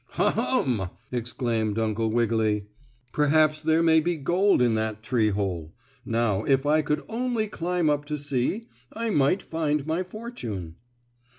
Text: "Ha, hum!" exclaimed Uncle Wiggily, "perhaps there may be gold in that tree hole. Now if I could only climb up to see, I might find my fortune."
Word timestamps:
"Ha, 0.13 0.31
hum!" 0.31 0.89
exclaimed 1.11 1.77
Uncle 1.77 2.09
Wiggily, 2.09 2.65
"perhaps 3.11 3.61
there 3.61 3.83
may 3.83 3.99
be 3.99 4.15
gold 4.15 4.59
in 4.59 4.73
that 4.73 5.03
tree 5.03 5.29
hole. 5.29 5.75
Now 6.03 6.43
if 6.43 6.65
I 6.65 6.81
could 6.81 7.03
only 7.07 7.45
climb 7.45 7.87
up 7.87 8.05
to 8.05 8.17
see, 8.17 8.65
I 8.91 9.11
might 9.11 9.43
find 9.43 9.85
my 9.85 10.01
fortune." 10.01 10.77